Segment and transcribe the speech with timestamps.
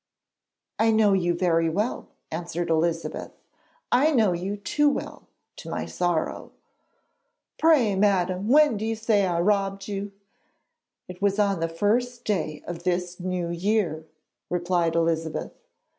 [0.79, 3.33] 'I know you very well,' answered Elizabeth;
[3.91, 5.27] 'I know you too well,
[5.57, 6.49] to my sorrow.'
[7.59, 10.11] 'Pray, madam, when do you say I robbed you?'
[11.07, 14.07] 'It was on the first day of this New Year,'
[14.49, 15.51] replied Elizabeth.